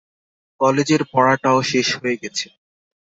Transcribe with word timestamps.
কলেজের 0.61 1.01
পড়াটাও 1.11 1.59
শেষ 1.71 1.87
হয়ে 1.99 2.15
গেছে। 2.21 2.47